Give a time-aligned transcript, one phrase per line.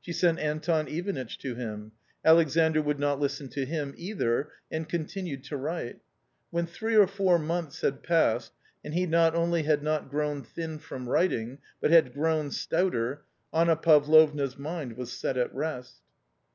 [0.00, 1.92] She sent Anton Ivanitch to him.
[2.24, 5.98] Alexandr would not listen to him either, and continued to write.
[6.50, 10.78] When three or four months had passed, and he not only had not grown thin
[10.78, 16.00] from writing, but had grown stouter, Anna Pavlovna's mind was set at rest.